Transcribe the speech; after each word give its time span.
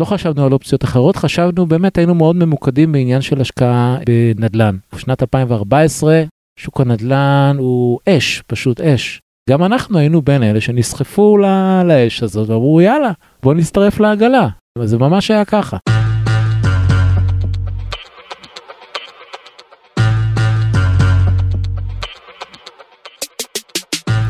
לא 0.00 0.04
חשבנו 0.04 0.46
על 0.46 0.52
אופציות 0.52 0.84
אחרות, 0.84 1.16
חשבנו, 1.16 1.66
באמת 1.66 1.98
היינו 1.98 2.14
מאוד 2.14 2.36
ממוקדים 2.36 2.92
בעניין 2.92 3.20
של 3.20 3.40
השקעה 3.40 3.98
בנדל"ן. 4.06 4.76
בשנת 4.94 5.22
2014, 5.22 6.22
שוק 6.58 6.80
הנדל"ן 6.80 7.56
הוא 7.58 7.98
אש, 8.08 8.42
פשוט 8.46 8.80
אש. 8.80 9.20
גם 9.50 9.64
אנחנו 9.64 9.98
היינו 9.98 10.22
בין 10.22 10.42
אלה 10.42 10.60
שנסחפו 10.60 11.36
לאש 11.84 12.22
הזאת 12.22 12.50
ואמרו 12.50 12.80
יאללה, 12.80 13.10
בוא 13.42 13.54
נצטרף 13.54 14.00
לעגלה. 14.00 14.48
זה 14.84 14.98
ממש 14.98 15.30
היה 15.30 15.44
ככה. 15.44 15.76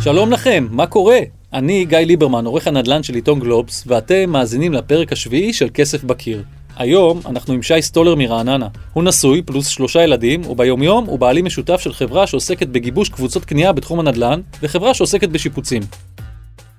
שלום 0.00 0.32
לכם, 0.32 0.66
מה 0.70 0.86
קורה? 0.86 1.39
אני 1.52 1.84
גיא 1.84 1.98
ליברמן, 1.98 2.46
עורך 2.46 2.66
הנדל"ן 2.66 3.02
של 3.02 3.14
עיתון 3.14 3.40
גלובס, 3.40 3.84
ואתם 3.86 4.30
מאזינים 4.30 4.72
לפרק 4.72 5.12
השביעי 5.12 5.52
של 5.52 5.68
כסף 5.74 6.04
בקיר. 6.04 6.42
היום 6.76 7.20
אנחנו 7.26 7.54
עם 7.54 7.62
שי 7.62 7.82
סטולר 7.82 8.14
מרעננה. 8.14 8.68
הוא 8.92 9.04
נשוי, 9.04 9.42
פלוס 9.42 9.68
שלושה 9.68 10.02
ילדים, 10.02 10.50
וביומיום 10.50 11.04
הוא 11.04 11.18
בעלים 11.18 11.44
משותף 11.44 11.80
של 11.80 11.92
חברה 11.92 12.26
שעוסקת 12.26 12.66
בגיבוש 12.68 13.08
קבוצות 13.08 13.44
קנייה 13.44 13.72
בתחום 13.72 14.00
הנדל"ן, 14.00 14.40
וחברה 14.62 14.94
שעוסקת 14.94 15.28
בשיפוצים. 15.28 15.82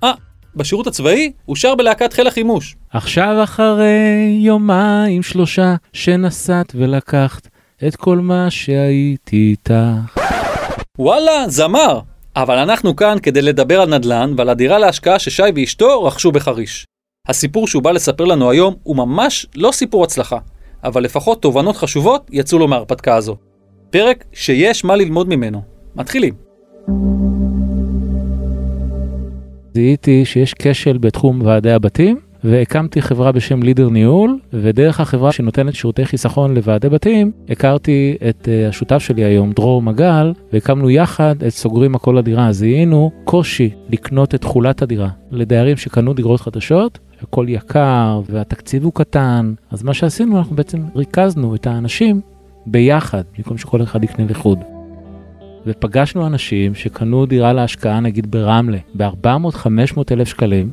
אה, 0.04 0.12
בשירות 0.56 0.86
הצבאי 0.86 1.32
הוא 1.44 1.56
שר 1.56 1.74
בלהקת 1.74 2.12
חיל 2.12 2.26
החימוש. 2.26 2.76
עכשיו 2.90 3.40
אחרי 3.44 4.38
יומיים 4.40 5.22
שלושה 5.22 5.74
שנסעת 5.92 6.72
ולקחת 6.74 7.48
את 7.88 7.96
כל 7.96 8.18
מה 8.18 8.50
שהייתי 8.50 9.36
איתך. 9.50 10.18
וואלה, 10.98 11.48
זמר! 11.48 12.11
אבל 12.36 12.58
אנחנו 12.58 12.96
כאן 12.96 13.16
כדי 13.22 13.42
לדבר 13.42 13.80
על 13.80 13.94
נדל"ן 13.94 14.34
ועל 14.36 14.48
הדירה 14.48 14.78
להשקעה 14.78 15.18
ששי 15.18 15.42
ואשתו 15.54 16.04
רכשו 16.04 16.32
בחריש. 16.32 16.86
הסיפור 17.28 17.66
שהוא 17.66 17.82
בא 17.82 17.90
לספר 17.90 18.24
לנו 18.24 18.50
היום 18.50 18.74
הוא 18.82 18.96
ממש 18.96 19.46
לא 19.56 19.72
סיפור 19.72 20.04
הצלחה, 20.04 20.38
אבל 20.84 21.02
לפחות 21.02 21.42
תובנות 21.42 21.76
חשובות 21.76 22.30
יצאו 22.32 22.58
לו 22.58 22.68
מההרפתקה 22.68 23.14
הזו. 23.14 23.36
פרק 23.90 24.24
שיש 24.32 24.84
מה 24.84 24.96
ללמוד 24.96 25.28
ממנו. 25.28 25.62
מתחילים. 25.96 26.34
זיהיתי 29.74 30.24
שיש 30.24 30.54
כשל 30.54 30.98
בתחום 30.98 31.42
ועדי 31.42 31.72
הבתים, 31.72 32.20
והקמתי 32.44 33.02
חברה 33.02 33.32
בשם 33.32 33.62
לידר 33.62 33.88
ניהול, 33.88 34.38
ודרך 34.52 35.00
החברה 35.00 35.32
שנותנת 35.32 35.74
שירותי 35.74 36.04
חיסכון 36.04 36.54
לוועדי 36.54 36.88
בתים, 36.88 37.32
הכרתי 37.48 38.16
את 38.28 38.48
uh, 38.48 38.68
השותף 38.68 38.98
שלי 38.98 39.24
היום, 39.24 39.52
דרור 39.52 39.82
מגל, 39.82 40.32
והקמנו 40.52 40.90
יחד 40.90 41.42
את 41.42 41.52
סוגרים 41.52 41.94
הכל 41.94 42.14
לדירה. 42.18 42.52
זיהינו 42.52 43.10
קושי 43.24 43.70
לקנות 43.90 44.34
את 44.34 44.40
תכולת 44.40 44.82
הדירה 44.82 45.08
לדיירים 45.30 45.76
שקנו 45.76 46.14
דירות 46.14 46.40
חדשות, 46.40 46.98
הכל 47.22 47.46
יקר 47.48 48.20
והתקציב 48.30 48.84
הוא 48.84 48.92
קטן, 48.92 49.54
אז 49.70 49.82
מה 49.82 49.94
שעשינו, 49.94 50.38
אנחנו 50.38 50.56
בעצם 50.56 50.78
ריכזנו 50.96 51.54
את 51.54 51.66
האנשים 51.66 52.20
ביחד, 52.66 53.22
במקום 53.38 53.58
שכל 53.58 53.82
אחד 53.82 54.04
יקנה 54.04 54.26
לחוד. 54.28 54.58
ופגשנו 55.66 56.26
אנשים 56.26 56.74
שקנו 56.74 57.26
דירה 57.26 57.52
להשקעה 57.52 58.00
נגיד 58.00 58.30
ברמלה 58.30 58.78
ב-400-500 58.94 60.00
אלף 60.12 60.28
שקלים, 60.28 60.70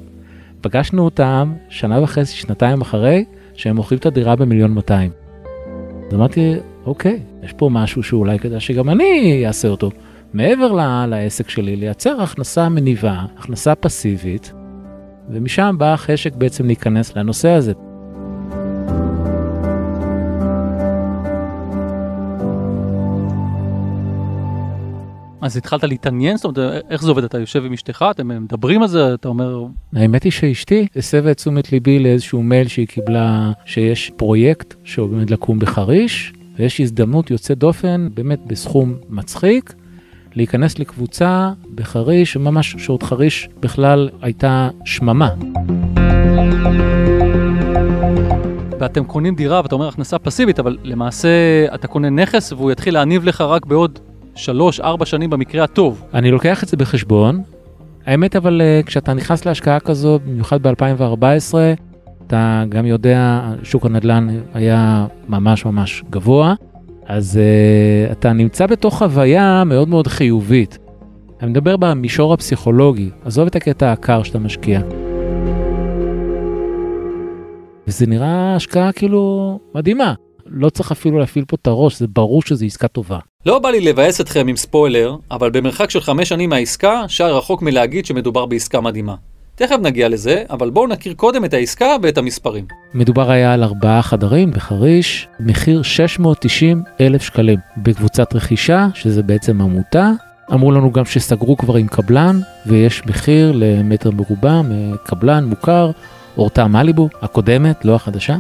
פגשנו 0.62 1.06
אותם 1.06 1.54
שנה 1.70 2.04
וחצי, 2.04 2.36
שנתיים 2.36 2.82
אחרי, 2.82 3.26
שהם 3.54 3.76
מוכרים 3.76 4.00
את 4.00 4.06
הדירה 4.06 4.36
במיליון 4.36 4.74
200. 4.74 5.12
אז 6.08 6.14
אמרתי, 6.14 6.56
אוקיי, 6.86 7.20
יש 7.44 7.54
פה 7.54 7.70
משהו 7.72 8.04
שאולי 8.04 8.40
כדאי 8.40 8.60
שגם 8.60 8.90
אני 8.90 9.44
אעשה 9.48 9.68
אותו. 9.68 9.92
מעבר 10.34 10.72
לעסק 11.08 11.50
שלי, 11.50 11.76
לייצר 11.76 12.22
הכנסה 12.22 12.70
מניבה, 12.70 13.26
הכנסה 13.38 13.76
פסיבית, 13.76 14.54
ומשם 15.30 15.76
בא 15.80 15.94
החשק 15.94 16.36
בעצם 16.36 16.66
להיכנס 16.66 17.18
לנושא 17.18 17.50
הזה. 17.50 17.74
אז 25.50 25.58
התחלת 25.58 25.84
להתעניין? 25.84 26.38
זאת 26.38 26.58
אומרת, 26.58 26.84
איך 26.90 27.02
זה 27.04 27.10
עובד? 27.10 27.24
אתה 27.24 27.40
יושב 27.40 27.66
עם 27.66 27.74
אשתך, 27.74 28.06
אתם 28.12 28.44
מדברים 28.44 28.82
על 28.82 28.88
זה, 28.88 29.14
אתה 29.14 29.28
אומר... 29.28 29.66
האמת 29.94 30.24
היא 30.24 30.32
שאשתי 30.32 30.88
הסבה 30.96 31.32
את 31.32 31.38
תשומת 31.38 31.72
ליבי 31.72 32.00
לאיזשהו 32.00 32.44
מייל 32.44 32.68
שהיא 32.68 32.88
קיבלה, 32.88 33.52
שיש 33.66 34.12
פרויקט 34.16 34.74
שעומד 34.84 35.30
לקום 35.30 35.60
בחריש, 35.60 36.34
ויש 36.56 36.82
הזדמנות 36.82 37.32
יוצאת 37.32 37.58
דופן, 37.58 38.10
באמת 38.14 38.40
בסכום 38.48 38.94
מצחיק, 39.10 39.74
להיכנס 40.36 40.80
לקבוצה 40.80 41.52
בחריש, 41.76 42.38
ממש 42.38 42.76
שעוד 42.78 43.04
חריש 43.04 43.50
בכלל 43.60 44.10
הייתה 44.22 44.70
שממה. 44.86 45.30
ואתם 48.80 49.04
קונים 49.04 49.36
דירה 49.36 49.62
ואתה 49.62 49.76
אומר 49.76 49.88
הכנסה 49.88 50.20
פסיבית, 50.20 50.60
אבל 50.60 50.78
למעשה 50.84 51.30
אתה 51.76 51.88
קונה 51.88 52.10
נכס 52.10 52.52
והוא 52.52 52.72
יתחיל 52.72 52.94
להניב 52.94 53.24
לך 53.26 53.42
רק 53.42 53.66
בעוד 53.66 54.00
שלוש, 54.40 54.80
ארבע 54.80 55.06
שנים 55.06 55.30
במקרה 55.30 55.64
הטוב. 55.64 56.04
אני 56.14 56.32
לוקח 56.32 56.64
את 56.64 56.68
זה 56.68 56.78
בחשבון. 56.78 57.42
האמת 58.06 58.36
אבל 58.36 58.62
אה, 58.62 58.82
כשאתה 58.86 59.14
נכנס 59.14 59.46
להשקעה 59.46 59.80
כזו, 59.80 60.20
במיוחד 60.26 60.68
ב-2014, 60.68 61.54
אתה 62.28 62.64
גם 62.70 62.86
יודע, 62.86 63.42
שוק 63.64 63.86
הנדל"ן 63.86 64.28
היה 64.54 65.08
ממש 65.30 65.66
ממש 65.66 66.04
גבוה, 66.10 66.54
אז 67.06 67.40
uh, 67.40 68.12
אתה 68.12 68.34
נמצא 68.34 68.66
בתוך 68.66 68.98
חוויה 68.98 69.64
מאוד 69.64 69.90
מאוד 69.90 70.08
חיובית. 70.08 70.78
אני 71.42 71.50
מדבר 71.50 71.78
במישור 71.78 72.34
הפסיכולוגי, 72.34 73.10
עזוב 73.26 73.48
את 73.48 73.56
הקטע 73.56 73.92
הקר 73.92 74.24
שאתה 74.24 74.40
משקיע. 74.40 74.82
וזה 77.88 78.08
נראה 78.08 78.56
השקעה 78.56 78.92
כאילו 78.92 79.60
מדהימה. 79.76 80.14
לא 80.46 80.70
צריך 80.70 80.92
אפילו 80.92 81.20
להפעיל 81.20 81.46
פה 81.46 81.58
את 81.62 81.68
הראש, 81.68 82.00
זה 82.00 82.08
ברור 82.08 82.42
שזו 82.42 82.66
עסקה 82.66 82.88
טובה. 82.88 83.20
לא 83.46 83.60
בא 83.60 83.70
לי 83.70 83.82
לבאס 83.82 84.22
אתכם 84.22 84.48
עם 84.48 84.56
ספוילר, 84.56 85.16
אבל 85.32 85.50
במרחק 85.50 85.90
של 85.90 86.02
חמש 86.02 86.30
שנים 86.30 86.50
מהעסקה, 86.50 87.04
שי 87.08 87.24
רחוק 87.24 87.62
מלהגיד 87.62 88.06
שמדובר 88.06 88.46
בעסקה 88.46 88.82
מדהימה. 88.82 89.16
תכף 89.56 89.76
נגיע 89.82 90.10
לזה, 90.10 90.44
אבל 90.50 90.70
בואו 90.70 90.88
נכיר 90.88 91.14
קודם 91.14 91.46
את 91.46 91.54
העסקה 91.54 91.96
ואת 92.04 92.18
המספרים. 92.18 92.66
מדובר 92.94 93.32
היה 93.32 93.54
על 93.54 93.64
ארבעה 93.64 94.02
חדרים 94.02 94.52
בחריש, 94.52 95.28
מחיר 95.40 95.82
690 95.82 96.84
אלף 97.02 97.22
שקלים. 97.22 97.60
בקבוצת 97.78 98.36
רכישה, 98.36 98.88
שזה 98.94 99.24
בעצם 99.24 99.62
עמותה, 99.62 100.12
אמרו 100.54 100.72
לנו 100.72 100.92
גם 100.92 101.06
שסגרו 101.06 101.58
כבר 101.58 101.76
עם 101.76 101.88
קבלן, 101.88 102.40
ויש 102.66 103.06
מחיר 103.06 103.52
למטר 103.56 104.12
מרובע 104.12 104.62
מקבלן 104.62 105.46
מוכר, 105.46 105.92
אורטה 106.38 106.68
מליבו, 106.68 107.10
הקודמת, 107.22 107.86
לא 107.86 107.96
החדשה. 107.96 108.38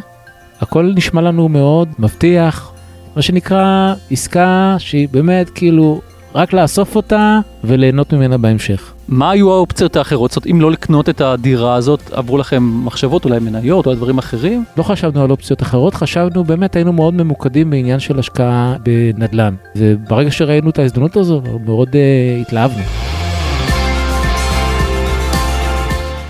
הכל 0.61 0.91
נשמע 0.95 1.21
לנו 1.21 1.49
מאוד 1.49 1.89
מבטיח, 1.99 2.71
מה 3.15 3.21
שנקרא 3.21 3.93
עסקה 4.11 4.75
שהיא 4.79 5.07
באמת 5.11 5.49
כאילו 5.49 6.01
רק 6.35 6.53
לאסוף 6.53 6.95
אותה 6.95 7.39
וליהנות 7.63 8.13
ממנה 8.13 8.37
בהמשך. 8.37 8.93
מה 9.07 9.31
היו 9.31 9.51
האופציות 9.51 9.95
האחרות? 9.95 10.31
זאת 10.31 10.47
אם 10.47 10.61
לא 10.61 10.71
לקנות 10.71 11.09
את 11.09 11.21
הדירה 11.21 11.75
הזאת, 11.75 12.13
עברו 12.13 12.37
לכם 12.37 12.85
מחשבות, 12.85 13.25
אולי 13.25 13.39
מניות 13.39 13.87
או 13.87 13.95
דברים 13.95 14.17
אחרים? 14.17 14.63
לא 14.77 14.83
חשבנו 14.83 15.23
על 15.23 15.31
אופציות 15.31 15.61
אחרות, 15.61 15.95
חשבנו, 15.95 16.43
באמת 16.43 16.75
היינו 16.75 16.93
מאוד 16.93 17.13
ממוקדים 17.13 17.69
בעניין 17.69 17.99
של 17.99 18.19
השקעה 18.19 18.75
בנדל"ן. 18.83 19.55
וברגע 19.75 20.31
שראינו 20.31 20.69
את 20.69 20.79
ההזדמנות 20.79 21.17
הזו, 21.17 21.41
מאוד 21.65 21.89
uh, 21.89 22.41
התלהבנו. 22.41 22.83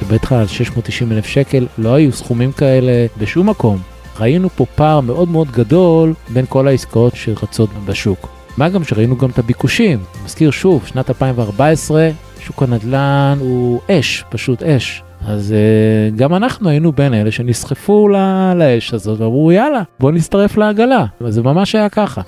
בטח 0.09 0.31
על 0.31 0.47
690 0.47 1.11
אלף 1.11 1.25
שקל, 1.25 1.67
לא 1.77 1.93
היו 1.93 2.11
סכומים 2.11 2.51
כאלה 2.51 3.05
בשום 3.17 3.49
מקום. 3.49 3.79
ראינו 4.19 4.49
פה 4.49 4.65
פער 4.75 4.99
מאוד 5.01 5.29
מאוד 5.29 5.51
גדול 5.51 6.13
בין 6.29 6.45
כל 6.49 6.67
העסקאות 6.67 7.15
שרצות 7.15 7.69
בשוק. 7.85 8.29
מה 8.57 8.69
גם 8.69 8.83
שראינו 8.83 9.17
גם 9.17 9.29
את 9.29 9.39
הביקושים. 9.39 9.99
מזכיר 10.25 10.51
שוב, 10.51 10.85
שנת 10.85 11.09
2014, 11.09 12.09
שוק 12.39 12.63
הנדל"ן 12.63 13.37
הוא 13.39 13.79
אש, 13.91 14.23
פשוט 14.29 14.63
אש. 14.63 15.03
אז 15.27 15.53
uh, 15.53 16.15
גם 16.15 16.35
אנחנו 16.35 16.69
היינו 16.69 16.91
בין 16.91 17.13
אלה 17.13 17.31
שנסחפו 17.31 18.07
לאש 18.55 18.93
הזאת 18.93 19.19
ואמרו 19.19 19.51
יאללה, 19.51 19.81
בוא 19.99 20.11
נצטרף 20.11 20.57
לעגלה. 20.57 21.05
וזה 21.21 21.41
ממש 21.41 21.75
היה 21.75 21.89
ככה. 21.89 22.21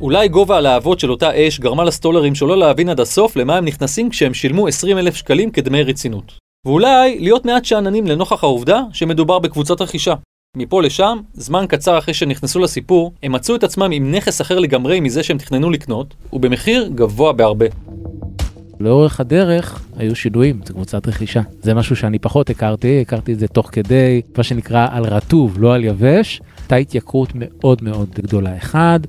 אולי 0.00 0.28
גובה 0.28 0.56
הלהבות 0.56 1.00
של 1.00 1.10
אותה 1.10 1.30
אש 1.34 1.60
גרמה 1.60 1.84
לסטולרים 1.84 2.34
שלא 2.34 2.56
להבין 2.58 2.88
עד 2.88 3.00
הסוף 3.00 3.36
למה 3.36 3.56
הם 3.56 3.64
נכנסים 3.64 4.10
כשהם 4.10 4.34
שילמו 4.34 4.68
20 4.68 4.98
אלף 4.98 5.14
שקלים 5.14 5.50
כדמי 5.50 5.82
רצינות. 5.82 6.32
ואולי 6.66 7.18
להיות 7.20 7.44
מעט 7.44 7.64
שאננים 7.64 8.06
לנוכח 8.06 8.44
העובדה 8.44 8.80
שמדובר 8.92 9.38
בקבוצת 9.38 9.80
רכישה. 9.80 10.14
מפה 10.56 10.82
לשם, 10.82 11.18
זמן 11.34 11.64
קצר 11.68 11.98
אחרי 11.98 12.14
שנכנסו 12.14 12.58
לסיפור, 12.58 13.12
הם 13.22 13.32
מצאו 13.32 13.56
את 13.56 13.64
עצמם 13.64 13.90
עם 13.92 14.14
נכס 14.14 14.40
אחר 14.40 14.58
לגמרי 14.58 15.00
מזה 15.00 15.22
שהם 15.22 15.38
תכננו 15.38 15.70
לקנות, 15.70 16.14
ובמחיר 16.32 16.90
גבוה 16.94 17.32
בהרבה. 17.32 17.66
לאורך 18.80 19.20
הדרך 19.20 19.84
היו 19.96 20.16
שינויים, 20.16 20.60
זו 20.64 20.74
קבוצת 20.74 21.08
רכישה. 21.08 21.40
זה 21.62 21.74
משהו 21.74 21.96
שאני 21.96 22.18
פחות 22.18 22.50
הכרתי, 22.50 23.00
הכרתי 23.00 23.32
את 23.32 23.38
זה 23.38 23.48
תוך 23.48 23.68
כדי, 23.72 24.22
מה 24.38 24.44
שנקרא 24.44 24.88
על 24.90 25.04
רטוב, 25.04 25.56
לא 25.58 25.74
על 25.74 25.84
יבש. 25.84 26.40
הייתה 26.60 26.76
התייקרות 26.76 27.28
מאוד 27.34 27.82
מאוד 27.82 28.10
גדולה. 28.14 28.56
אחד, 28.56 29.00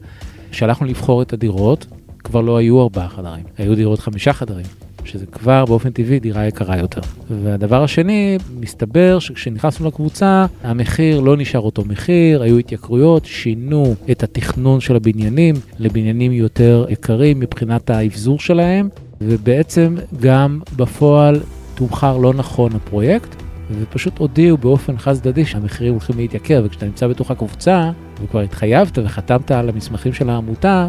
כשהלכנו 0.52 0.88
לבחור 0.88 1.22
את 1.22 1.34
הדירות, 1.34 1.86
כבר 2.24 2.42
לא 2.42 2.58
היו 2.58 2.82
ארבעה 2.82 3.10
חדרים, 3.10 3.44
היו 3.58 3.76
דירות 3.76 4.00
חמישה 4.00 4.34
חדרים. 4.34 4.66
שזה 5.06 5.26
כבר 5.26 5.66
באופן 5.66 5.90
טבעי 5.90 6.20
דירה 6.20 6.48
יקרה 6.48 6.78
יותר. 6.78 7.02
והדבר 7.30 7.84
השני, 7.84 8.38
מסתבר 8.60 9.20
שכשנכנסנו 9.20 9.88
לקבוצה, 9.88 10.46
המחיר 10.64 11.20
לא 11.20 11.38
נשאר 11.38 11.60
אותו 11.60 11.84
מחיר, 11.86 12.42
היו 12.42 12.58
התייקרויות, 12.58 13.26
שינו 13.26 13.96
את 14.12 14.24
התכנון 14.24 14.80
של 14.80 14.96
הבניינים 14.96 15.56
לבניינים 15.80 16.32
יותר 16.32 16.86
יקרים 16.90 17.40
מבחינת 17.40 17.90
האבזור 17.90 18.40
שלהם, 18.40 18.90
ובעצם 19.22 19.96
גם 20.22 20.60
בפועל 20.76 21.40
תומחר 21.76 22.18
לא 22.18 22.34
נכון 22.34 22.72
הפרויקט. 22.76 23.36
ופשוט 23.80 24.18
הודיעו 24.18 24.58
באופן 24.58 24.98
חד 24.98 25.14
צדדי 25.14 25.46
שהמחירים 25.46 25.94
הולכים 25.94 26.18
להתייקר, 26.18 26.62
וכשאתה 26.66 26.86
נמצא 26.86 27.08
בתוך 27.08 27.32
הקבוצה, 27.32 27.92
וכבר 28.24 28.40
התחייבת 28.40 28.98
וחתמת 29.04 29.52
על 29.52 29.70
המסמכים 29.70 30.14
של 30.14 30.30
העמותה, 30.30 30.88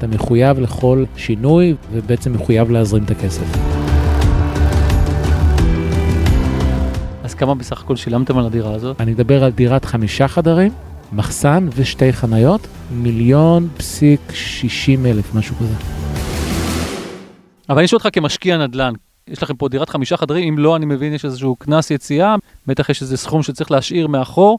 אתה 0.00 0.08
מחויב 0.08 0.58
לכל 0.60 1.04
שינוי, 1.16 1.74
ובעצם 1.92 2.32
מחויב 2.32 2.70
להזרים 2.70 3.04
את 3.04 3.10
הכסף. 3.10 3.44
אז 7.24 7.34
כמה 7.34 7.54
בסך 7.54 7.80
הכל 7.80 7.96
שילמתם 7.96 8.38
על 8.38 8.46
הדירה 8.46 8.74
הזאת? 8.74 9.00
אני 9.00 9.10
מדבר 9.12 9.44
על 9.44 9.50
דירת 9.50 9.84
חמישה 9.84 10.28
חדרים, 10.28 10.72
מחסן 11.12 11.68
ושתי 11.76 12.12
חניות, 12.12 12.66
מיליון 12.92 13.68
פסיק 13.76 14.20
שישים 14.32 15.06
אלף, 15.06 15.34
משהו 15.34 15.56
כזה. 15.56 15.74
אבל 17.68 17.78
אני 17.78 17.88
שואל 17.88 18.00
אותך 18.04 18.14
כמשקיע 18.14 18.58
נדל"ן, 18.58 18.92
יש 19.28 19.42
לכם 19.42 19.56
פה 19.56 19.68
דירת 19.68 19.88
חמישה 19.88 20.16
חדרים, 20.16 20.48
אם 20.48 20.58
לא, 20.58 20.76
אני 20.76 20.86
מבין, 20.86 21.12
יש 21.12 21.24
איזשהו 21.24 21.56
קנס 21.56 21.90
יציאה, 21.90 22.34
בטח 22.66 22.88
יש 22.88 23.02
איזה 23.02 23.16
סכום 23.16 23.42
שצריך 23.42 23.70
להשאיר 23.70 24.06
מאחור. 24.06 24.58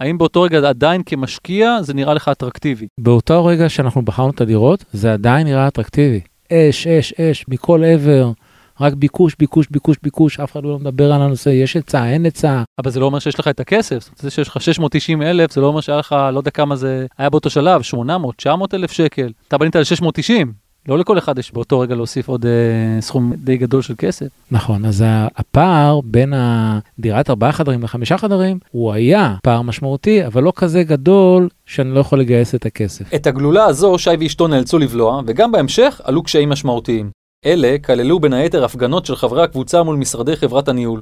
האם 0.00 0.18
באותו 0.18 0.42
רגע 0.42 0.68
עדיין 0.68 1.02
כמשקיע 1.06 1.82
זה 1.82 1.94
נראה 1.94 2.14
לך 2.14 2.28
אטרקטיבי? 2.28 2.86
באותו 3.00 3.44
רגע 3.44 3.68
שאנחנו 3.68 4.02
בחרנו 4.02 4.30
את 4.30 4.40
הדירות, 4.40 4.84
זה 4.92 5.12
עדיין 5.12 5.46
נראה 5.46 5.68
אטרקטיבי. 5.68 6.20
אש, 6.52 6.86
אש, 6.86 7.12
אש, 7.12 7.44
מכל 7.48 7.84
עבר, 7.84 8.32
רק 8.80 8.94
ביקוש, 8.94 9.36
ביקוש, 9.38 9.66
ביקוש, 9.70 9.96
ביקוש, 10.02 10.40
אף 10.40 10.52
אחד 10.52 10.64
לא 10.64 10.78
מדבר 10.78 11.12
על 11.12 11.22
הנושא, 11.22 11.48
יש 11.48 11.74
היצע, 11.74 12.06
אין 12.06 12.24
היצע. 12.24 12.62
אבל 12.78 12.90
זה 12.90 13.00
לא 13.00 13.06
אומר 13.06 13.18
שיש 13.18 13.38
לך 13.40 13.48
את 13.48 13.60
הכסף, 13.60 14.10
זה 14.16 14.30
שיש 14.30 14.48
לך 14.48 14.60
690 14.60 15.22
אלף, 15.22 15.52
זה 15.52 15.60
לא 15.60 15.66
אומר 15.66 15.80
שהיה 15.80 15.98
לך, 15.98 16.16
לא 16.32 16.38
יודע 16.38 16.50
כמה 16.50 16.76
זה 16.76 17.06
היה 17.18 17.30
באותו 17.30 17.50
שלב, 17.50 17.82
800, 17.82 18.36
900 18.36 18.74
אלף 18.74 18.92
שקל. 18.92 19.32
אתה 19.48 19.58
בנית 19.58 19.76
על 19.76 19.84
690, 19.84 20.52
לא 20.88 20.98
לכל 20.98 21.18
אחד 21.18 21.38
יש 21.38 21.52
באותו 21.52 21.80
רגע 21.80 21.94
להוסיף 21.94 22.28
עוד 22.28 22.46
אה, 22.46 23.00
סכום 23.00 23.32
די 23.36 23.56
גדול 23.56 23.82
של 23.82 23.94
כסף. 23.98 24.26
נכון, 24.50 24.84
אז 24.84 25.04
הפער 25.36 26.00
בין 26.04 26.32
הדירת 26.36 27.30
ארבעה 27.30 27.52
חדרים 27.52 27.82
לחמישה 27.82 28.18
חדרים, 28.18 28.58
הוא 28.70 28.92
היה 28.92 29.36
פער 29.42 29.62
משמעותי, 29.62 30.26
אבל 30.26 30.42
לא 30.42 30.52
כזה 30.56 30.82
גדול 30.82 31.48
שאני 31.66 31.90
לא 31.90 32.00
יכול 32.00 32.20
לגייס 32.20 32.54
את 32.54 32.66
הכסף. 32.66 33.14
את 33.14 33.26
הגלולה 33.26 33.64
הזו 33.64 33.98
שי 33.98 34.10
ואשתו 34.20 34.48
נאלצו 34.48 34.78
לבלוע, 34.78 35.22
וגם 35.26 35.52
בהמשך 35.52 36.00
עלו 36.04 36.22
קשיים 36.22 36.48
משמעותיים. 36.48 37.10
אלה 37.46 37.76
כללו 37.84 38.20
בין 38.20 38.32
היתר 38.32 38.64
הפגנות 38.64 39.06
של 39.06 39.16
חברי 39.16 39.42
הקבוצה 39.42 39.82
מול 39.82 39.96
משרדי 39.96 40.36
חברת 40.36 40.68
הניהול. 40.68 41.00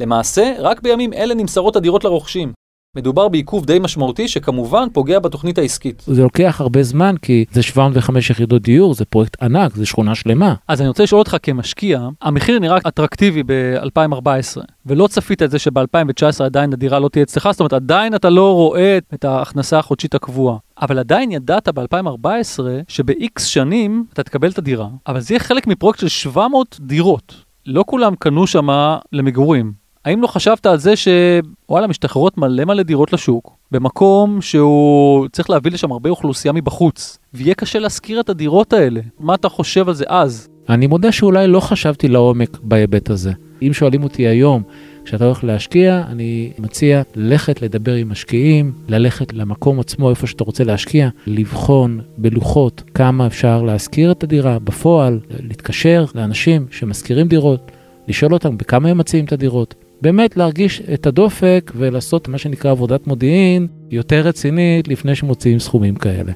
למעשה, 0.00 0.54
רק 0.58 0.82
בימים 0.82 1.12
אלה 1.12 1.34
נמסרות 1.34 1.76
הדירות 1.76 2.04
לרוכשים. 2.04 2.52
מדובר 2.96 3.28
בעיכוב 3.28 3.66
די 3.66 3.78
משמעותי 3.78 4.28
שכמובן 4.28 4.86
פוגע 4.92 5.18
בתוכנית 5.18 5.58
העסקית. 5.58 6.02
זה 6.06 6.22
לוקח 6.22 6.60
הרבה 6.60 6.82
זמן 6.82 7.14
כי 7.22 7.44
זה 7.52 7.62
705 7.62 8.30
יחידות 8.30 8.62
דיור, 8.62 8.94
זה 8.94 9.04
פרויקט 9.04 9.42
ענק, 9.42 9.74
זה 9.74 9.86
שכונה 9.86 10.14
שלמה. 10.14 10.54
אז 10.68 10.80
אני 10.80 10.88
רוצה 10.88 11.02
לשאול 11.02 11.18
אותך 11.18 11.36
כמשקיע, 11.42 12.08
המחיר 12.22 12.58
נראה 12.58 12.78
אטרקטיבי 12.88 13.42
ב-2014, 13.46 14.62
ולא 14.86 15.06
צפית 15.06 15.42
את 15.42 15.50
זה 15.50 15.58
שב-2019 15.58 16.44
עדיין 16.44 16.72
הדירה 16.72 16.98
לא 16.98 17.08
תהיה 17.08 17.22
אצלך, 17.22 17.48
זאת 17.50 17.60
אומרת 17.60 17.72
עדיין 17.72 18.14
אתה 18.14 18.30
לא 18.30 18.54
רואה 18.54 18.98
את 19.14 19.24
ההכנסה 19.24 19.78
החודשית 19.78 20.14
הקבועה. 20.14 20.56
אבל 20.82 20.98
עדיין 20.98 21.32
ידעת 21.32 21.68
ב-2014 21.68 22.60
שב-X 22.88 23.40
שנים 23.40 24.04
אתה 24.12 24.22
תקבל 24.22 24.50
את 24.50 24.58
הדירה, 24.58 24.88
אבל 25.06 25.20
זה 25.20 25.34
יהיה 25.34 25.40
חלק 25.40 25.66
מפרויקט 25.66 25.98
של 26.00 26.08
700 26.08 26.76
דירות. 26.80 27.34
לא 27.66 27.84
כולם 27.86 28.14
קנו 28.18 28.46
שמה 28.46 28.98
למגורים. 29.12 29.79
האם 30.04 30.22
לא 30.22 30.26
חשבת 30.26 30.66
על 30.66 30.78
זה 30.78 30.92
שוואלה, 30.96 31.86
משתחררות 31.86 32.38
מלא 32.38 32.64
מלא 32.64 32.82
דירות 32.82 33.12
לשוק, 33.12 33.56
במקום 33.70 34.40
שהוא 34.40 35.28
צריך 35.32 35.50
להביא 35.50 35.70
לשם 35.70 35.92
הרבה 35.92 36.10
אוכלוסייה 36.10 36.52
מבחוץ, 36.52 37.18
ויהיה 37.34 37.54
קשה 37.54 37.78
להשכיר 37.78 38.20
את 38.20 38.28
הדירות 38.28 38.72
האלה? 38.72 39.00
מה 39.18 39.34
אתה 39.34 39.48
חושב 39.48 39.88
על 39.88 39.94
זה 39.94 40.04
אז? 40.08 40.48
אני 40.68 40.86
מודה 40.86 41.12
שאולי 41.12 41.46
לא 41.46 41.60
חשבתי 41.60 42.08
לעומק 42.08 42.58
בהיבט 42.62 43.10
הזה. 43.10 43.32
אם 43.62 43.72
שואלים 43.72 44.02
אותי 44.02 44.22
היום, 44.26 44.62
כשאתה 45.04 45.24
הולך 45.24 45.44
להשקיע, 45.44 46.02
אני 46.08 46.52
מציע 46.58 47.02
ללכת 47.14 47.62
לדבר 47.62 47.94
עם 47.94 48.08
משקיעים, 48.08 48.72
ללכת 48.88 49.32
למקום 49.32 49.80
עצמו, 49.80 50.10
איפה 50.10 50.26
שאתה 50.26 50.44
רוצה 50.44 50.64
להשקיע, 50.64 51.08
לבחון 51.26 52.00
בלוחות 52.18 52.82
כמה 52.94 53.26
אפשר 53.26 53.62
להשכיר 53.62 54.12
את 54.12 54.22
הדירה 54.22 54.58
בפועל, 54.58 55.20
להתקשר 55.40 56.04
לאנשים 56.14 56.66
שמשכירים 56.70 57.28
דירות, 57.28 57.70
לשאול 58.08 58.32
אותם 58.32 58.58
בכמה 58.58 58.88
הם 58.88 58.98
מציעים 58.98 59.24
את 59.24 59.32
הדירות. 59.32 59.74
באמת 60.02 60.36
להרגיש 60.36 60.82
את 60.94 61.06
הדופק 61.06 61.72
ולעשות 61.76 62.28
מה 62.28 62.38
שנקרא 62.38 62.70
עבודת 62.70 63.06
מודיעין 63.06 63.66
יותר 63.90 64.20
רצינית 64.20 64.88
לפני 64.88 65.14
שמוציאים 65.14 65.58
סכומים 65.58 65.94
כאלה. 65.94 66.32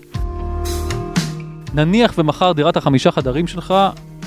נניח 1.74 2.14
ומחר 2.18 2.52
דירת 2.52 2.76
החמישה 2.76 3.10
חדרים 3.10 3.46
שלך, 3.46 3.74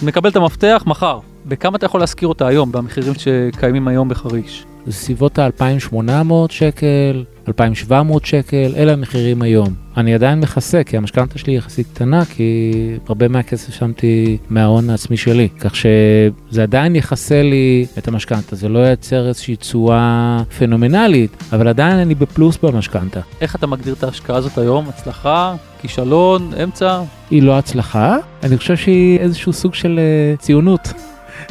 מקבל 0.04 0.30
את 0.30 0.36
המפתח 0.36 0.84
מחר. 0.88 1.20
בכמה 1.46 1.78
אתה 1.78 1.86
יכול 1.86 2.00
להשכיר 2.00 2.28
אותה 2.28 2.48
היום 2.48 2.72
במחירים 2.72 3.14
שקיימים 3.14 3.88
היום 3.88 4.10
בחריש? 4.10 4.66
בסביבות 4.88 5.40
ה-2800 5.40 6.34
שקל, 6.50 7.24
2,700 7.48 8.26
שקל, 8.26 8.74
אלה 8.78 8.94
המחירים 8.94 9.42
היום. 9.42 9.74
אני 9.98 10.14
עדיין 10.14 10.40
מכסה, 10.40 10.84
כי 10.84 10.98
המשכנתה 10.98 11.38
שלי 11.38 11.56
יחסית 11.56 11.88
קטנה, 11.94 12.26
כי 12.26 12.72
הרבה 13.10 13.28
מהכסף 13.28 13.74
שמתי 13.74 14.38
מההון 14.50 14.90
העצמי 14.90 15.18
שלי. 15.18 15.50
כך 15.60 15.76
שזה 15.76 16.64
עדיין 16.64 16.96
יכסה 16.96 17.42
לי 17.44 17.86
את 17.98 18.08
המשכנתה, 18.08 18.56
זה 18.56 18.70
לא 18.70 18.80
ייצר 18.80 19.28
איזושהי 19.28 19.56
תשואה 19.56 20.44
פנומנלית, 20.58 21.44
אבל 21.54 21.68
עדיין 21.68 22.00
אני 22.00 22.16
בפלוס 22.16 22.58
במשכנתה. 22.64 23.20
איך 23.42 23.56
אתה 23.56 23.68
מגדיר 23.68 23.94
את 23.94 24.04
ההשקעה 24.04 24.38
הזאת 24.38 24.58
היום? 24.58 24.90
הצלחה? 24.90 25.56
כישלון? 25.82 26.52
אמצע? 26.64 27.02
היא 27.30 27.44
לא 27.44 27.58
הצלחה, 27.58 28.18
אני 28.44 28.58
חושב 28.58 28.76
שהיא 28.76 29.20
איזשהו 29.20 29.54
סוג 29.54 29.74
של 29.74 30.00
uh, 30.00 30.42
ציונות. 30.42 30.94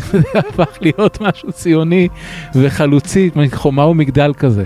זה 0.12 0.38
הפך 0.38 0.78
להיות 0.80 1.20
משהו 1.20 1.52
ציוני 1.52 2.08
וחלוצי, 2.54 3.30
חומה 3.52 3.86
ומגדל 3.86 4.32
כזה. 4.34 4.64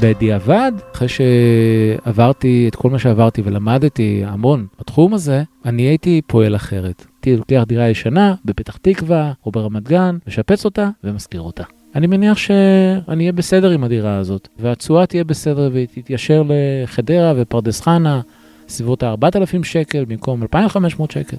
בדיעבד, 0.00 0.72
אחרי 0.94 1.08
שעברתי 1.08 2.68
את 2.68 2.74
כל 2.74 2.90
מה 2.90 2.98
שעברתי 2.98 3.42
ולמדתי 3.44 4.22
המון 4.26 4.66
בתחום 4.80 5.14
הזה, 5.14 5.42
אני 5.64 5.82
הייתי 5.82 6.20
פועל 6.26 6.56
אחרת. 6.56 7.06
הייתי 7.14 7.36
לוקח 7.36 7.64
דירה 7.68 7.88
ישנה 7.88 8.34
בפתח 8.44 8.76
תקווה 8.76 9.32
או 9.46 9.50
ברמת 9.50 9.88
גן, 9.88 10.18
משפץ 10.26 10.64
אותה 10.64 10.88
ומשכיר 11.04 11.40
אותה. 11.40 11.64
אני 11.94 12.06
מניח 12.06 12.38
שאני 12.38 13.22
אהיה 13.22 13.32
בסדר 13.32 13.70
עם 13.70 13.84
הדירה 13.84 14.16
הזאת, 14.18 14.48
והתשואה 14.58 15.06
תהיה 15.06 15.24
בסדר 15.24 15.70
והיא 15.72 15.86
תתיישר 15.94 16.42
לחדרה 16.48 17.32
ופרדס 17.36 17.80
חנה, 17.80 18.20
סביבות 18.68 19.02
ה-4,000 19.02 19.64
שקל 19.64 20.04
במקום 20.04 20.42
2,500 20.42 21.10
שקל. 21.10 21.36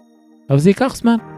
אבל 0.49 0.59
זה 0.59 0.69
ייקח 0.69 0.95
זמן. 0.95 1.34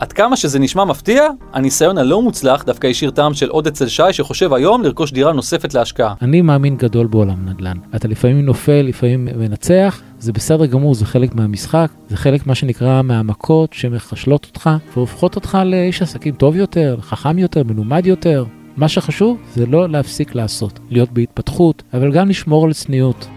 עד 0.00 0.12
כמה 0.12 0.36
שזה 0.36 0.58
נשמע 0.58 0.84
מפתיע, 0.84 1.28
הניסיון 1.52 1.98
הלא 1.98 2.22
מוצלח 2.22 2.64
דווקא 2.64 2.86
השאיר 2.86 3.10
טעם 3.10 3.34
של 3.34 3.48
עוד 3.48 3.66
אצל 3.66 3.88
שי 3.88 4.12
שחושב 4.12 4.52
היום 4.52 4.82
לרכוש 4.82 5.12
דירה 5.12 5.32
נוספת 5.32 5.74
להשקעה. 5.74 6.14
אני 6.22 6.42
מאמין 6.42 6.76
גדול 6.76 7.06
בעולם 7.06 7.48
נדל"ן. 7.48 7.76
אתה 7.96 8.08
לפעמים 8.08 8.46
נופל, 8.46 8.82
לפעמים 8.82 9.28
מנצח, 9.36 10.02
זה 10.18 10.32
בסדר 10.32 10.66
גמור, 10.66 10.94
זה 10.94 11.06
חלק 11.06 11.34
מהמשחק, 11.34 11.90
זה 12.08 12.16
חלק 12.16 12.46
מה 12.46 12.54
שנקרא 12.54 13.02
מהמכות 13.02 13.72
שמחשלות 13.72 14.46
אותך 14.46 14.70
והופכות 14.96 15.36
אותך 15.36 15.58
לאיש 15.64 16.02
עסקים 16.02 16.34
טוב 16.34 16.56
יותר, 16.56 16.96
חכם 17.00 17.38
יותר, 17.38 17.62
מלומד 17.64 18.06
יותר. 18.06 18.44
מה 18.76 18.88
שחשוב 18.88 19.38
זה 19.54 19.66
לא 19.66 19.88
להפסיק 19.88 20.34
לעשות, 20.34 20.80
להיות 20.90 21.12
בהתפתחות, 21.12 21.82
אבל 21.94 22.12
גם 22.12 22.28
לשמור 22.28 22.64
על 22.64 22.72
צניעות. 22.72 23.28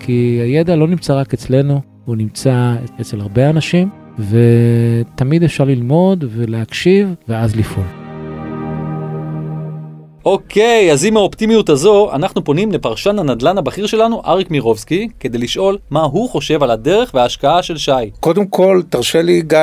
כי 0.00 0.40
הידע 0.42 0.76
לא 0.76 0.88
נמצא 0.88 1.14
רק 1.14 1.34
אצלנו, 1.34 1.80
הוא 2.04 2.16
נמצא 2.16 2.74
אצל 3.00 3.20
הרבה 3.20 3.50
אנשים, 3.50 4.03
ותמיד 4.18 5.42
אפשר 5.42 5.64
ללמוד 5.64 6.24
ולהקשיב 6.30 7.14
ואז 7.28 7.56
לפעול. 7.56 7.86
אוקיי, 10.24 10.92
אז 10.92 11.04
עם 11.04 11.16
האופטימיות 11.16 11.68
הזו, 11.68 12.10
אנחנו 12.12 12.44
פונים 12.44 12.72
לפרשן 12.72 13.18
הנדל"ן 13.18 13.58
הבכיר 13.58 13.86
שלנו, 13.86 14.22
אריק 14.26 14.50
מירובסקי, 14.50 15.08
כדי 15.20 15.38
לשאול 15.38 15.78
מה 15.90 16.02
הוא 16.02 16.30
חושב 16.30 16.62
על 16.62 16.70
הדרך 16.70 17.10
וההשקעה 17.14 17.62
של 17.62 17.76
שי. 17.76 17.92
קודם 18.20 18.46
כל, 18.46 18.82
תרשה 18.88 19.22
לי, 19.22 19.42
גיא, 19.42 19.58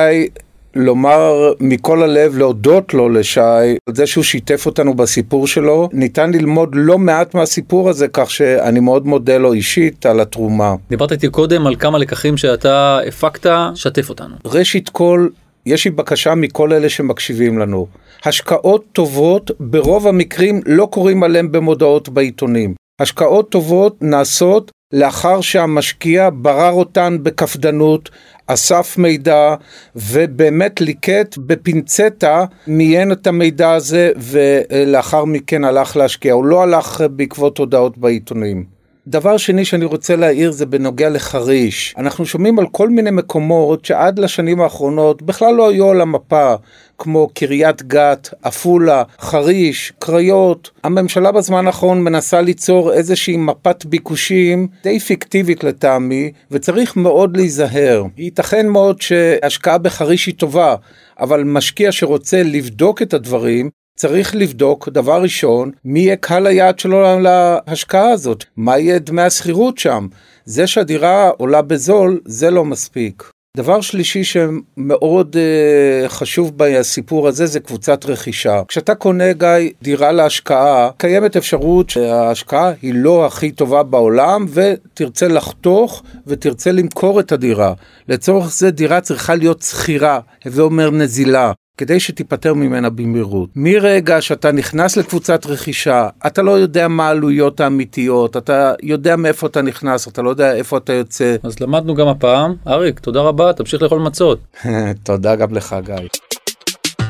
לומר 0.74 1.52
מכל 1.60 2.02
הלב, 2.02 2.38
להודות 2.38 2.94
לו 2.94 3.08
לשי, 3.08 3.40
על 3.88 3.94
זה 3.94 4.06
שהוא 4.06 4.24
שיתף 4.24 4.66
אותנו 4.66 4.94
בסיפור 4.94 5.46
שלו. 5.46 5.88
ניתן 5.92 6.30
ללמוד 6.32 6.70
לא 6.74 6.98
מעט 6.98 7.34
מהסיפור 7.34 7.90
הזה, 7.90 8.08
כך 8.08 8.30
שאני 8.30 8.80
מאוד 8.80 9.06
מודה 9.06 9.38
לו 9.38 9.52
אישית 9.52 10.06
על 10.06 10.20
התרומה. 10.20 10.74
דיברת 10.88 11.12
איתי 11.12 11.28
קודם 11.28 11.66
על 11.66 11.76
כמה 11.76 11.98
לקחים 11.98 12.36
שאתה 12.36 12.98
הפקת, 13.08 13.50
שתף 13.74 14.08
אותנו. 14.08 14.34
ראשית 14.44 14.88
כל, 14.88 15.28
יש 15.66 15.84
לי 15.84 15.90
בקשה 15.90 16.34
מכל 16.34 16.72
אלה 16.72 16.88
שמקשיבים 16.88 17.58
לנו. 17.58 17.86
השקעות 18.24 18.84
טובות 18.92 19.50
ברוב 19.60 20.08
המקרים 20.08 20.60
לא 20.66 20.88
קוראים 20.90 21.22
עליהן 21.22 21.52
במודעות 21.52 22.08
בעיתונים. 22.08 22.74
השקעות 23.00 23.50
טובות 23.50 23.96
נעשות 24.00 24.70
לאחר 24.92 25.40
שהמשקיע 25.40 26.28
ברר 26.32 26.72
אותן 26.72 27.16
בקפדנות, 27.22 28.10
אסף 28.46 28.98
מידע 28.98 29.54
ובאמת 29.96 30.80
ליקט 30.80 31.36
בפינצטה, 31.38 32.44
מיין 32.66 33.12
את 33.12 33.26
המידע 33.26 33.72
הזה 33.72 34.12
ולאחר 34.16 35.24
מכן 35.24 35.64
הלך 35.64 35.96
להשקיע. 35.96 36.32
הוא 36.32 36.44
לא 36.44 36.62
הלך 36.62 37.04
בעקבות 37.10 37.58
הודעות 37.58 37.98
בעיתונים. 37.98 38.71
דבר 39.06 39.36
שני 39.36 39.64
שאני 39.64 39.84
רוצה 39.84 40.16
להעיר 40.16 40.52
זה 40.52 40.66
בנוגע 40.66 41.08
לחריש. 41.08 41.94
אנחנו 41.98 42.26
שומעים 42.26 42.58
על 42.58 42.66
כל 42.72 42.88
מיני 42.88 43.10
מקומות 43.10 43.84
שעד 43.84 44.18
לשנים 44.18 44.60
האחרונות 44.60 45.22
בכלל 45.22 45.54
לא 45.54 45.70
היו 45.70 45.90
על 45.90 46.00
המפה, 46.00 46.54
כמו 46.98 47.28
קריית 47.34 47.82
גת, 47.82 48.34
עפולה, 48.42 49.02
חריש, 49.20 49.92
קריות. 49.98 50.70
הממשלה 50.84 51.32
בזמן 51.32 51.66
האחרון 51.66 52.04
מנסה 52.04 52.40
ליצור 52.40 52.92
איזושהי 52.92 53.36
מפת 53.36 53.84
ביקושים 53.84 54.68
די 54.82 55.00
פיקטיבית 55.00 55.64
לטעמי, 55.64 56.32
וצריך 56.50 56.96
מאוד 56.96 57.36
להיזהר. 57.36 58.04
ייתכן 58.18 58.68
מאוד 58.68 59.02
שהשקעה 59.02 59.78
בחריש 59.78 60.26
היא 60.26 60.34
טובה, 60.34 60.74
אבל 61.20 61.42
משקיע 61.44 61.92
שרוצה 61.92 62.42
לבדוק 62.42 63.02
את 63.02 63.14
הדברים, 63.14 63.70
צריך 64.02 64.34
לבדוק 64.34 64.88
דבר 64.88 65.22
ראשון 65.22 65.70
מי 65.84 66.00
יהיה 66.00 66.16
קהל 66.16 66.46
היעד 66.46 66.78
שלו 66.78 67.02
להשקעה 67.20 68.10
הזאת, 68.10 68.44
מה 68.56 68.78
יהיה 68.78 68.98
דמי 68.98 69.22
השכירות 69.22 69.78
שם. 69.78 70.06
זה 70.44 70.66
שהדירה 70.66 71.28
עולה 71.28 71.62
בזול 71.62 72.20
זה 72.24 72.50
לא 72.50 72.64
מספיק. 72.64 73.30
דבר 73.56 73.80
שלישי 73.80 74.24
שמאוד 74.24 75.36
uh, 75.36 76.08
חשוב 76.08 76.52
בסיפור 76.56 77.28
הזה 77.28 77.46
זה 77.46 77.60
קבוצת 77.60 78.04
רכישה. 78.04 78.62
כשאתה 78.68 78.94
קונה 78.94 79.32
גיא 79.32 79.70
דירה 79.82 80.12
להשקעה, 80.12 80.90
קיימת 80.96 81.36
אפשרות 81.36 81.90
שההשקעה 81.90 82.72
היא 82.82 82.94
לא 82.94 83.26
הכי 83.26 83.52
טובה 83.52 83.82
בעולם 83.82 84.46
ותרצה 84.52 85.28
לחתוך 85.28 86.02
ותרצה 86.26 86.72
למכור 86.72 87.20
את 87.20 87.32
הדירה. 87.32 87.72
לצורך 88.08 88.52
זה 88.52 88.70
דירה 88.70 89.00
צריכה 89.00 89.34
להיות 89.34 89.62
שכירה, 89.62 90.20
הווה 90.44 90.64
אומר 90.64 90.90
נזילה. 90.90 91.52
כדי 91.78 92.00
שתיפטר 92.00 92.54
ממנה 92.54 92.90
במהירות. 92.90 93.50
מרגע 93.56 94.20
שאתה 94.20 94.52
נכנס 94.52 94.96
לקבוצת 94.96 95.46
רכישה, 95.46 96.08
אתה 96.26 96.42
לא 96.42 96.50
יודע 96.50 96.88
מה 96.88 97.06
העלויות 97.06 97.60
האמיתיות, 97.60 98.36
אתה 98.36 98.72
יודע 98.82 99.16
מאיפה 99.16 99.46
אתה 99.46 99.62
נכנס, 99.62 100.08
אתה 100.08 100.22
לא 100.22 100.30
יודע 100.30 100.54
איפה 100.54 100.76
אתה 100.76 100.92
יוצא. 100.92 101.36
אז 101.42 101.60
למדנו 101.60 101.94
גם 101.94 102.08
הפעם. 102.08 102.54
אריק, 102.66 103.00
תודה 103.00 103.20
רבה, 103.20 103.52
תמשיך 103.52 103.82
לאכול 103.82 103.98
מצות. 103.98 104.38
תודה 105.04 105.36
גם 105.36 105.54
לך, 105.54 105.76
גיא. 105.84 105.94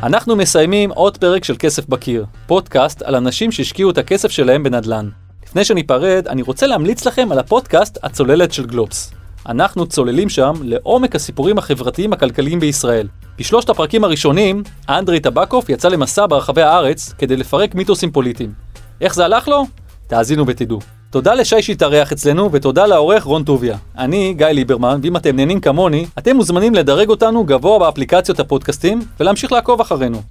אנחנו 0.03 0.37
מסיימים 0.37 0.91
עוד 0.91 1.19
פרק 1.19 1.45
של 1.45 1.57
כסף 1.59 1.87
בקיר, 1.89 2.25
פודקאסט 2.47 3.03
על 3.03 3.15
אנשים 3.15 3.53
שהשקיעו 3.53 3.91
את 3.91 3.99
הכסף 3.99 4.31
שלהם 4.31 4.63
בנדל"ן. 4.63 5.09
לפני 5.45 5.65
שניפרד, 5.65 6.29
אני 6.29 6.43
רוצה 6.43 6.67
להמליץ 6.67 7.07
לכם 7.07 7.33
על 7.33 7.39
הפודקאסט 7.39 7.99
הצוללת 8.03 8.53
של 8.53 8.67
גלובס. 8.67 9.13
אנחנו 9.49 9.87
צוללים 9.87 10.29
שם 10.29 10.53
לעומק 10.63 11.17
הסיפורים 11.17 11.59
החברתיים 11.59 12.13
הכלכליים 12.13 12.61
בישראל. 12.61 13.09
בשלושת 13.39 13.71
הפרקים 13.71 14.05
הראשונים, 14.05 14.63
אנדרי 14.89 15.21
טבקוף 15.21 15.69
יצא 15.69 15.89
למסע 15.89 16.27
ברחבי 16.27 16.63
הארץ 16.63 17.13
כדי 17.19 17.37
לפרק 17.37 17.75
מיתוסים 17.75 18.11
פוליטיים. 18.11 18.53
איך 19.01 19.15
זה 19.15 19.25
הלך 19.25 19.49
לו? 19.49 19.67
תאזינו 20.07 20.47
ותדעו. 20.47 20.79
תודה 21.11 21.35
לשי 21.35 21.63
שהתארח 21.63 22.13
אצלנו, 22.13 22.53
ותודה 22.53 22.87
לעורך 22.87 23.25
רון 23.25 23.45
טוביה. 23.45 23.77
אני 23.99 24.35
גיא 24.35 24.47
ליברמן, 24.47 25.01
ואם 25.03 25.17
אתם 25.17 25.37
נהנים 25.37 25.61
כמוני, 25.61 26.07
אתם 26.19 26.37
מוזמנים 26.37 26.75
לדרג 26.75 27.09
אותנו 27.09 27.45
גבוה 27.45 27.79
באפליקציות 27.79 28.41
הפודקאסטים, 28.41 29.01
ולהמשיך 29.21 29.53
לעקוב 29.53 29.81
אחרינו. 29.81 30.23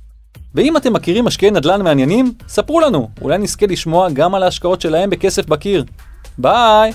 ואם 0.56 0.78
אתם 0.78 0.94
מכירים 0.94 1.26
משקיעי 1.26 1.52
נדל"ן 1.52 1.82
מעניינים, 1.82 2.34
ספרו 2.48 2.80
לנו, 2.80 3.10
אולי 3.22 3.38
נזכה 3.38 3.66
לשמוע 3.66 4.10
גם 4.10 4.36
על 4.36 4.44
ההשקעות 4.44 4.82
שלהם 4.82 5.10
בכסף 5.10 5.46
בקיר. 5.46 5.84
ביי! 6.38 6.92